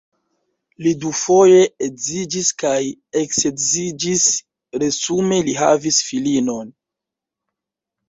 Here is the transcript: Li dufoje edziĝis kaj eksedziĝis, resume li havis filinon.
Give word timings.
Li 0.85 0.93
dufoje 1.03 1.59
edziĝis 1.89 2.49
kaj 2.63 2.81
eksedziĝis, 3.23 4.27
resume 4.87 5.41
li 5.51 5.57
havis 5.63 6.05
filinon. 6.11 6.77